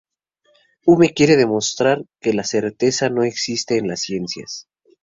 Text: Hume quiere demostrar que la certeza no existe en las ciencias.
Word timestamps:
Hume 0.83 1.13
quiere 1.13 1.35
demostrar 1.37 2.03
que 2.21 2.33
la 2.33 2.43
certeza 2.43 3.11
no 3.11 3.21
existe 3.21 3.77
en 3.77 3.87
las 3.87 4.01
ciencias. 4.01 4.67